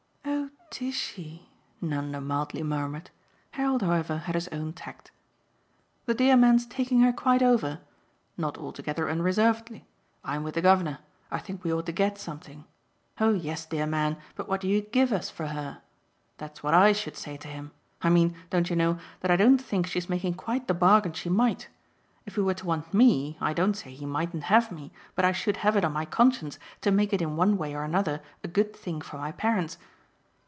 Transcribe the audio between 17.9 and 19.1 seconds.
I mean, don't you know,